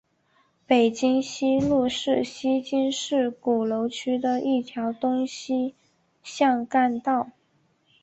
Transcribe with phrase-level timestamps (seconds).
[0.65, 5.75] 北京西路是南京市鼓楼区的一条东西
[6.23, 7.29] 向干道。